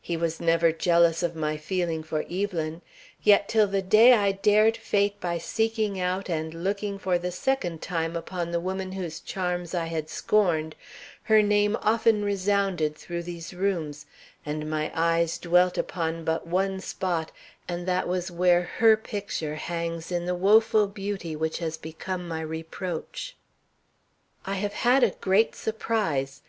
He 0.00 0.16
was 0.16 0.38
never 0.38 0.70
jealous 0.70 1.24
of 1.24 1.34
my 1.34 1.56
feeling 1.56 2.04
for 2.04 2.24
Evelyn. 2.30 2.82
Yet 3.20 3.48
till 3.48 3.66
the 3.66 3.82
day 3.82 4.12
I 4.12 4.30
dared 4.30 4.76
fate 4.76 5.18
by 5.20 5.38
seeking 5.38 5.98
out 5.98 6.28
and 6.30 6.54
looking 6.54 7.00
for 7.00 7.18
the 7.18 7.32
second 7.32 7.82
time 7.82 8.14
upon 8.14 8.52
the 8.52 8.60
woman 8.60 8.92
whose 8.92 9.18
charms 9.18 9.74
I 9.74 9.86
had 9.86 10.08
scorned, 10.08 10.76
her 11.24 11.42
name 11.42 11.76
often 11.82 12.24
resounded 12.24 12.94
through 12.94 13.24
these 13.24 13.52
rooms, 13.52 14.06
and 14.46 14.70
my 14.70 14.92
eyes 14.94 15.36
dwelt 15.36 15.76
upon 15.76 16.22
but 16.22 16.46
one 16.46 16.78
spot, 16.78 17.32
and 17.66 17.84
that 17.88 18.06
was 18.06 18.30
where 18.30 18.62
her 18.78 18.96
picture 18.96 19.56
hangs 19.56 20.12
in 20.12 20.26
the 20.26 20.36
woeful 20.36 20.86
beauty 20.86 21.34
which 21.34 21.58
has 21.58 21.76
become 21.76 22.28
my 22.28 22.40
reproach. 22.40 23.36
"I 24.46 24.54
have 24.54 24.74
had 24.74 25.02
a 25.02 25.10
great 25.20 25.56
surprise. 25.56 26.40